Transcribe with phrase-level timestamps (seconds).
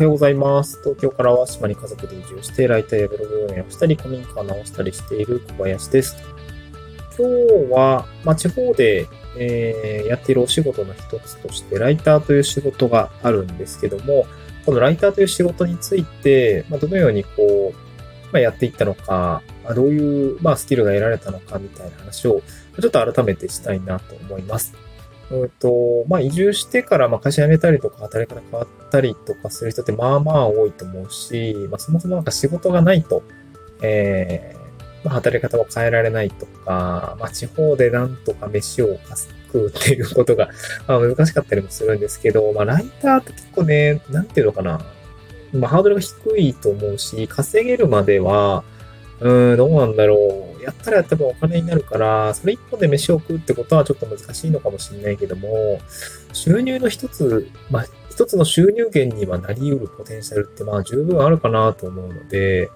[0.00, 0.80] はようございます。
[0.82, 6.16] 東京からは島に家族で移住して、ライターやブログ運営をしたり、古民家を直したりしている小林です。
[7.18, 7.28] 今
[7.68, 14.24] 日は、まあ、地方で、えーやっているお仕事の一つとして、ライターという仕事があるんですけども、
[14.64, 22.40] このライターという仕事について、まあ、どのようにこう、まあ、やっていったのか、まあどういう、まあ、スキルが得られたのかみたいな話を、
[22.80, 24.72] ちょっと改めてしたいなと思います。
[25.30, 33.22] うんと、まあ、移住してから、まあ、会社辞めたりとか、働き方変わったりとかする人って、まあまあ多いと思うし、まあ、そもそもなんか仕事がないと、
[33.82, 38.98] えー、まあ、働き方を変えられないとか、まあ、地方でなんとか飯を
[39.52, 40.50] 食うっていうことが、
[40.88, 44.80] まあ、難しかったりもするんですけど、まあ、ライターって結構ね、なんていうのかな。
[45.52, 48.64] まあ、ハードルが低いと思うし、稼げるまでは、
[49.20, 50.49] うん、どうなんだろう。
[50.62, 55.80] やったらやった分お金になるから、それ一本で飯を食うってことはちょっと難しいのかもしれないけども、
[56.32, 62.70] 収入の一つ、まあ、一つの収入源にはなり得るポテンシャルって、まあ、十分あるかなと思うので、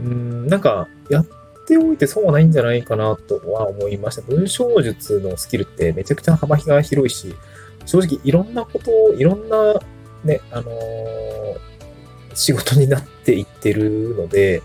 [0.00, 1.26] うん、なんか、やっ
[1.66, 4.22] ておいて損はないんじゃないかなとは思いました。
[4.22, 7.34] 文章術のスキルってめちゃくちゃ幅が広いし、
[7.86, 9.74] 正直いろんなことを、いろんな、
[10.24, 11.70] ね、あのー
[12.34, 14.62] 仕事になっていってるので、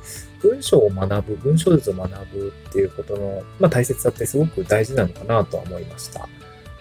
[0.49, 6.27] 文章を学ぶ、文章術を学ぶっていうことの、まあ、大切さってすごく大事なのかなとは思いました。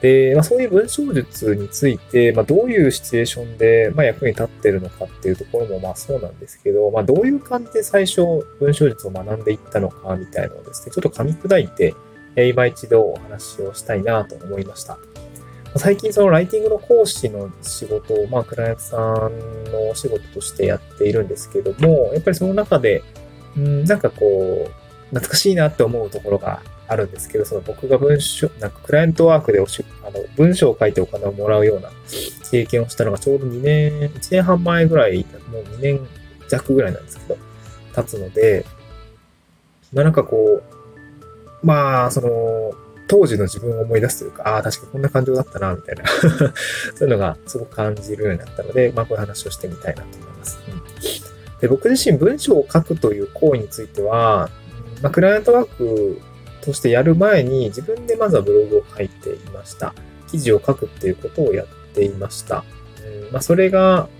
[0.00, 11.94] で、まあ、そういう文章術について、まあ、どういうシチュエーションで、まあ、役に立ってるのかっていうところもまあそうなんですけど、まあ、どういう感じで最初文章術を学んでいったのかみたいなのをですね、ちょっと噛み砕いて、
[12.36, 14.98] え今一度お話をしたいなと思いました。
[15.76, 23.02] 最近そのライティングの講師の仕事を、まあ、クライアントさんのお仕事としてやっているんですけども、やっぱりその中で、
[23.56, 24.72] うん、なんかこう、
[25.08, 31.90] 懐かしいなって思うところがあるんですけど、その僕が文章、なんかクライアントワークでおしあの文章を書いてお金をもらうような
[32.50, 36.00] 経験をしたのがちょうど2年、1年半前ぐらい、もう2年
[36.48, 37.38] 弱ぐらいなんですけど、
[37.94, 38.64] 経つので、
[39.92, 40.62] まあなんかこ
[41.62, 42.74] う、まあ、その、
[43.06, 46.04] 当時の自分を思い出すというか、ああ、確かこんな感情だったな、みたいな
[46.94, 50.58] そういうのがすごく感じるようになったので、まあこういう話をしてみたいなと思います。
[50.68, 50.82] うん、
[51.64, 54.50] で僕自身文章を書くという行為については、
[55.00, 56.20] まあ、クライアントワーク
[56.60, 59.94] としてやる前に自分でまずはブログを書いていました。
[60.30, 62.64] 記事を書くっていうことをやっていました。
[63.32, 64.10] まあ、それが、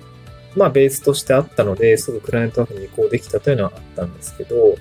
[0.56, 4.76] まあベースとしてあったので、すぐクライアントワークに移行できたというのはあったんですけど、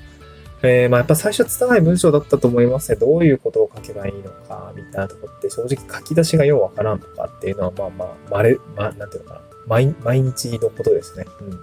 [0.61, 2.95] えー、まあやっぱ最初は拙い文章だったと思いますね。
[2.97, 9.41] どういうことを書けばいいのか、みたいなとこって正直書き出しがようわからんとかっていうのはまあまあ、まれ、まあ、なんていうのかな。
[9.65, 11.25] 毎毎日のことですね。
[11.41, 11.59] うん。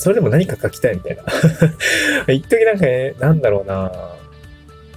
[0.00, 1.22] それでも何か書きたいみたいな。
[2.32, 3.92] 一時なんかね、なんだろうな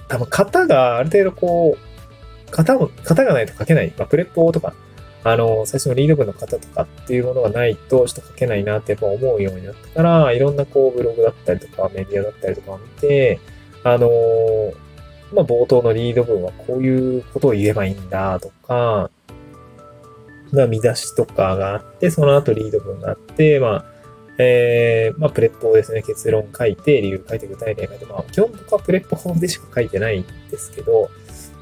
[0.08, 3.92] 多分型がある程度こう、型も、型がないと書けない。
[3.98, 4.72] まあ、プレッポとか、
[5.22, 13.40] あの、最初のリード文の型とかっていうものがないと、ちょっと書けないなってやっぱ思うようになったから、いろんなこう、ブログだったりとか、メディアだったりとかを見て、
[13.82, 14.08] あの
[15.34, 19.10] まあ、冒頭のリード文はこういうことを言えばいいんだとか、
[20.52, 23.93] ま、見出しとかがあって、その後リード文があって、まあ、
[24.38, 31.10] えー、まあ、プレッポをですね、結論書いて、理由書いて、具体例書いて、まあ、基本僕はプレッポでしか書いてないんですけど、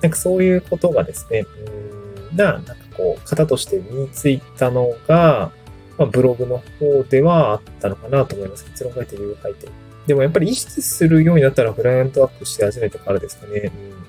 [0.00, 5.52] なんかそういうことがですね、うーん、な、なんかこう、型として身についたのが、
[5.98, 8.64] まあ、ブログの方ではあったのかなと思います。
[8.64, 9.68] 結論書いて、理由書いて。
[10.06, 13.70] でもやっぱり意識するようになったら、クライアントワークして始めてからですかね。
[13.96, 14.02] うん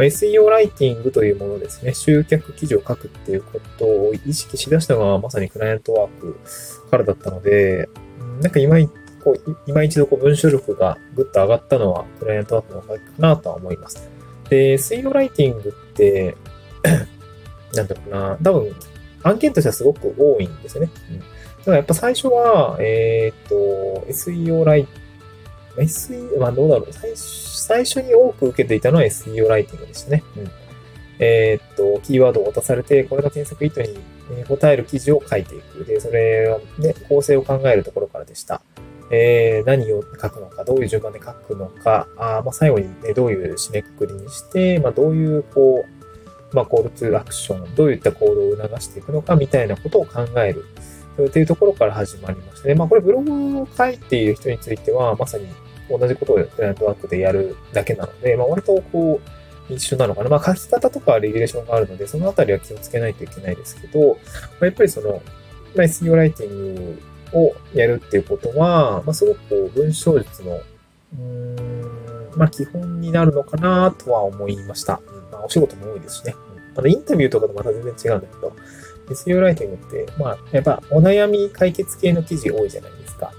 [0.00, 1.92] まあ SEO ライティングというものですね。
[1.92, 6.40] 集客記事を書くっていうことを意識しだしたのがまさにクライアントワーク
[6.90, 7.90] からだったので、
[8.40, 8.76] なんか今
[9.22, 14.08] こう今一度こう文章力がぐっと上がったのはクライアントワークのおかげかなとは思います。
[14.48, 16.36] で、SEO ライティングって、
[17.74, 18.74] なんだろうな、多分
[19.22, 20.90] 案件としてはすごく多いんですよね。
[21.10, 24.88] うん、だからやっぱ最初は、えーっと、SEO ライ
[25.76, 26.92] SEO、まあどうだろう。
[26.92, 30.24] 最初最初に多く受けていたのは SEO ライティングでしたね。
[30.36, 30.50] うん。
[31.20, 35.84] えーっと、キーワードを渡されて、これが検索意図に答える記事を書いていく。
[35.84, 38.62] で、それをね、構成を考えるところからでした。
[39.12, 45.84] えー何を書くのか、どういう順番で書くのか、あまあ、最後にね、どういう締めくくりにして、まあ、どういう、こ
[46.52, 50.64] う、まあ、コールトゥアクション、どういった行動を促していくのか、みたいなことを考える。
[51.32, 52.74] というところから始まりましたね。
[52.74, 55.48] まあ、これブログを書いている人については、まさに
[55.90, 59.20] 同じことをクライアントワークでやるだけなので、まあ、割とこ
[59.68, 60.30] う、一緒なのかな。
[60.30, 64.14] まあ、書き方とかレギュレーションがあるので、そのあたりは気をつけないといけないですけど、ま
[64.62, 65.20] あ、やっぱりその、
[65.74, 67.02] まあ、SEO ライティング
[67.32, 75.00] をやるっていうことは、まあ、すごくこう文章術の、うーん、まあ、基本になるのかなとは思いました。
[75.32, 76.34] まあ、お仕事も多いですしね。
[76.44, 78.52] うんあの、インタビューとかとまた全然違うんだけど、
[79.10, 83.32] SEO ライティングって、まあ、やっぱお悩み解決系の記事多いじゃないですか。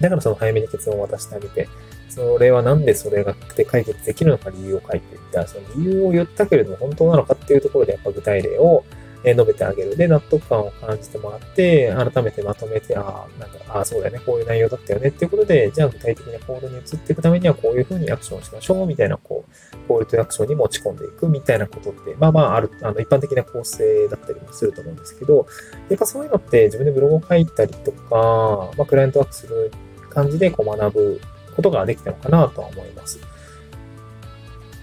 [0.00, 1.68] だからその早めに結論を渡してあげて、
[2.10, 5.46] それはなんでそれがで解決できるのか理由を書いていった。
[5.46, 8.84] その理由を言ったけれども本当なのかっていうところでやっぱ具体例を
[9.32, 9.96] 述べてあげる。
[9.96, 25.46] で、納得感を感じてもらって、改めてまとめて、ああ、なんか、ああ、そうだよね、こういう内容だったよねっていうことで、じゃあ具体的な行動に移っていくためにはこういうふうにアクションしましょう、みたいな、こう、コールとアクションに持ち込んでいくみたいなことって、まあまあ、ある、あの、一般的な構成だったりもすると思うんですけど、
[25.88, 29.70] やっぱそういうのって自分でブログを書いたりとか、まあ、クライアントワークする
[30.10, 31.20] 感じでこう学ぶ
[31.56, 33.18] ことができたのかなとは思います。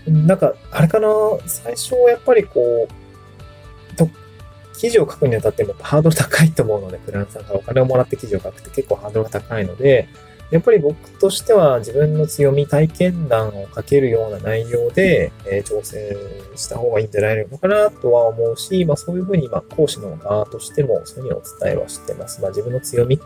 [0.07, 1.07] なんか、あれかな、
[1.45, 3.00] 最初やっぱりこう、と
[4.81, 10.10] 記事を書くにあたってもハードル高いと思うので、クライアントさんからお金をもらって記事を書くって結構ハードルが高いので、
[10.50, 16.18] やっぱり僕としては自分の強み、体験談を書けるような内容で、えー、挑戦
[16.56, 22.42] した方がいいんじゃないのかなとは思うし、まあそういうふうに、ま講師の側としてもそういうふうにお伝えはしてます。
[22.42, 23.19] まあ自分の強み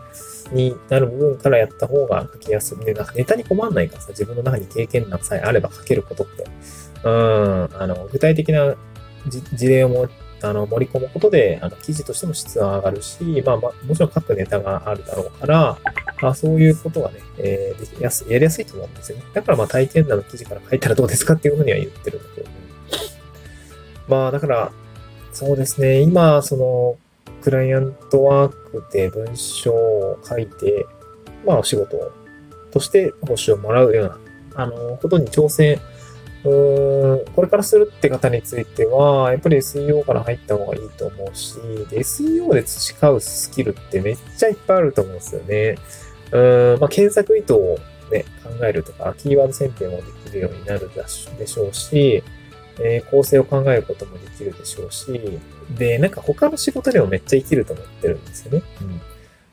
[0.52, 2.84] になる部分からやった方が書きやすい。
[2.84, 6.44] で、なんかネタに困んないからさ、自分の中に経験談さえあれば書けることって、
[7.02, 8.76] うん、あの、具体的な
[9.26, 10.08] 事例をも
[10.48, 15.78] あの盛り込むことで、あの記事としても質は上がるし、まあ、まあ、もちろん書くネタがあるだろうから、
[16.20, 19.24] まあ、そういうことがね、えー、できやすやりやすいと思うんですよね。
[19.34, 22.48] だからまあ体験談の記事から書いたらどうですかっていうふうには言ってるんだけど、
[24.08, 24.72] まあだから、
[25.32, 26.96] そうですね、今、その、
[27.42, 30.86] クライアントワークで文章を書いて、
[31.44, 32.12] まあお仕事
[32.72, 34.06] として報酬をもらうよう
[34.54, 35.80] な、あの、ことに挑戦
[36.46, 41.56] うん、これからするって方については、やっぱり SEO から入った方がいいと思うし、
[41.90, 45.76] で SEO で培うスキルってめっちゃいっぱいあると思うんですよね。
[46.30, 47.78] うん、まあ、検索意図を
[48.12, 50.88] ね、考えるとか、キーワード選定もできるようになる
[51.38, 52.22] でしょうし、
[52.78, 55.20] えー、構成を考えることもできるでしょうし、
[55.76, 58.62] で、なんか他の仕事でもめっちゃ生きると思ってるんですよね。
[58.82, 59.00] うん。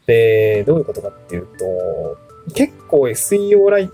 [0.05, 3.89] で、どういうことかっていうと、結構 SEO ライ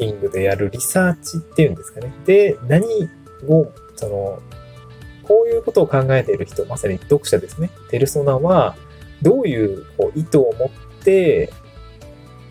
[0.00, 2.10] ティングでやるリサーチっていうんですかね。
[2.24, 2.86] で、何
[3.46, 4.42] を、その、
[5.24, 7.70] こういうことを考えている人、まさに読者ですね。
[7.90, 8.76] ペルソナは、
[9.20, 11.52] どういうこう意図を持って、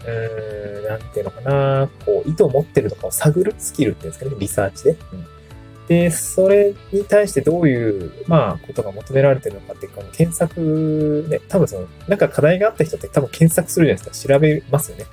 [0.06, 4.92] うーん、なんていうのかな、こう、意図を持ってるのかを探るスキルっていうんですかね、リサーチで。
[4.92, 5.26] うん、
[5.88, 14.34] で、それに対してどういう、まあ、ことが求められてるのかっていうか、検索、ね、多分その、なんか課題があった人って多分検索するじゃないですか。
[14.36, 15.06] 調べますよね。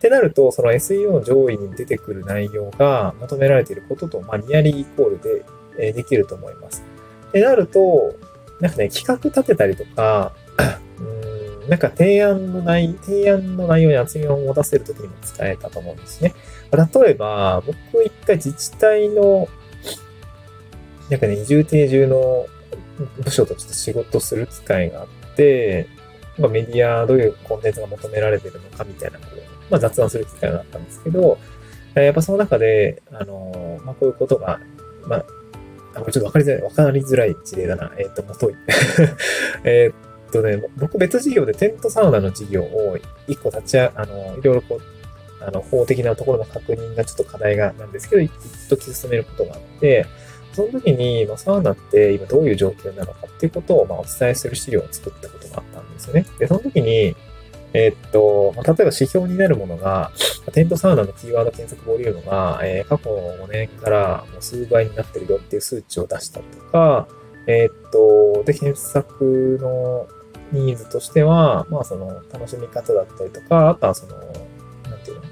[0.00, 5.44] ってなると、その SEO の上位に出てくる内容が求められていることと、まあ、ニアリーイコールで、
[5.78, 6.82] えできると思います。
[7.28, 8.14] ってなると、
[8.60, 10.32] なんかね、企画立てたりとか、
[11.62, 16.34] うん、なんか提案の内、提案の内容に厚みを持たせるときにも使えたと思うんですね。
[16.72, 19.48] 例えば、僕一回自治体の、
[21.10, 22.46] なんかね、移住定住の
[23.22, 25.88] 部署として仕事する機会があって、
[26.38, 29.40] まあ、メディア、どういうコンテンツが求められてるのかみたいなこと
[29.70, 31.38] まあ、雑談する機会があったんですけど、
[31.94, 34.60] やっぱその中で、あの、まあ、こういうことが、
[35.06, 35.24] まあ、
[35.94, 37.92] あ、これちょっとわかりづらい、わかりづらい事例だな。
[37.98, 38.54] えっ、ー、と、もとい。
[39.64, 39.90] え
[40.28, 48.30] っとね、僕別事業でテントサウナの事業を一個立ちあ、あの、いろいろこう、あの、法的なところの確認がちょっと課題がなんですけど、一
[48.68, 50.06] 時進めることがあって、
[50.52, 56.26] その時に、まあ、サウナって今どういう状況なのかっていうことを、まあ、お伝えする資料を作ったことがあったんですよね。
[56.38, 57.14] で、その時に、
[57.72, 60.10] えー、っと、まあ、例えば指標になるものが、
[60.52, 67.06] テントサウナのキーワード検索ボリュームが、えー、過去5年からもう数倍になってるよっていう数値を出したりとか、
[67.46, 70.06] えー、っと、で、検索の
[70.52, 75.22] ニーズとしては、まあその楽しみ方だったりとか、あとはその、なんていうの、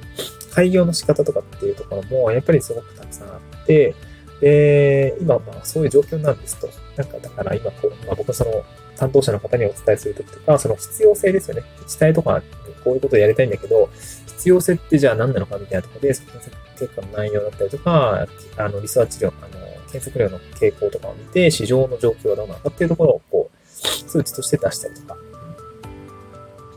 [0.52, 3.30] 開業の仕方とかっていうところも、やっぱりすごくたくさんあ
[3.62, 3.94] って、
[4.40, 6.68] で、今、まあそういう状況なんですと。
[6.97, 8.64] なんか、だから今こう、まあ僕はその、
[8.97, 11.62] 担当者の方にお伝えするときとか、その必要性ですよね。
[11.80, 12.42] 自治体とか、
[12.85, 13.88] こういうことをやりたいんだけど、
[14.26, 18.26] 必要性ってじゃあ何なのかみたいなところで、検索結果の内容だったりとか、
[18.57, 23.68] あの、リサーチ量、あの、検索量の傾向とかを見て、市場の状況はどうなのかっていうところを、こう、
[24.09, 25.16] 数値として出したりとか。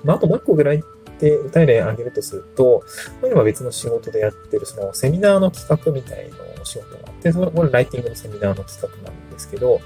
[0.03, 0.83] まあ、あともう一個ぐらい
[1.19, 2.83] で具体例挙げるとすると、
[3.23, 9.81] 今別の仕事でやってる、そのセミナーの企画みたいのな仕事があって、それ、これライティングのセミナーの企画なんですけど、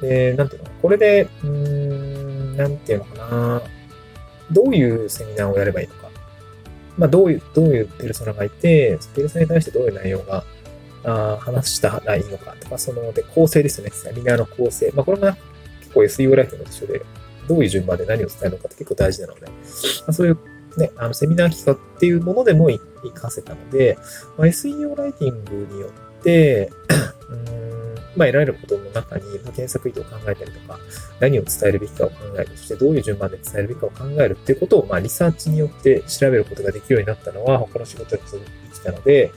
[0.00, 3.62] で、なんていうのこれで、うん、なんていうのかな。
[4.50, 6.10] どういうセミナーをやればいいのか。
[6.98, 10.44] まあ、どういう、どういうペルソナがいて、ペルソナに対してどういう内容が、
[11.02, 13.90] あ話したらいいのかとか、その、で、構成ですよね。
[13.92, 14.90] セミナーの構成。
[14.94, 15.36] まあ、これが
[15.80, 17.02] 結構 SEO ライフの一緒で、
[17.48, 19.52] どういう順番で何を伝えるのかって結構大事なので、ま
[20.08, 20.38] あ、そういう
[20.76, 22.68] ね、あの、セミナー企画っていうものでも
[23.02, 23.96] 活かせたので、
[24.36, 26.09] まあ、SEO ライティングによって、
[27.30, 27.80] うん
[28.16, 30.78] まあ、得られることの中に、ま、検索意図を考えたりとか、
[31.20, 39.32] 何を伝えるべきかを考える、そしてどういう順番で伝えるべきかを考えるっていうことを、まあ、リサーチによって調べることができるようになったのは、他の仕事に続いてきたので、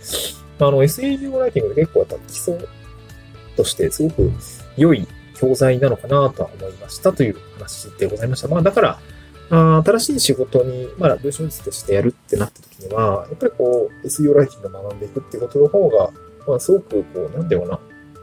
[0.60, 2.58] まあ、あの、SEO ライティングで結構やっぱ基礎
[3.56, 4.32] としてすごく
[4.76, 8.48] 良い教材なのかなとは思いましたという話でございました。
[8.48, 9.00] まあ、だから、
[9.50, 16.10] あ新しい仕事に、まあ、文章術としてやるってなった時には、やっぱりこう、SEO ライティングを学んでいくっていうことの方が、
[16.48, 17.80] まあ、すごくこう、なんだろうな、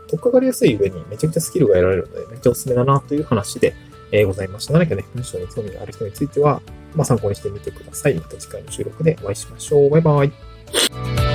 [0.09, 3.75] とっかかりやすい上にめちゃくちゃスキルが得られるので、めっちゃおすすめだなという話で、
[4.13, 4.73] えー、ございました。
[4.73, 6.61] 何かね、文章に興味がある人については、
[6.95, 8.15] まあ、参考にしてみてください。
[8.15, 9.91] また次回の収録でお会いしましょう。
[9.91, 11.30] バイバイ。